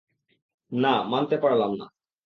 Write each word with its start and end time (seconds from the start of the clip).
না, 0.71 0.93
মানতে 1.03 1.35
পারলাম 1.37 1.71
না! 1.79 1.85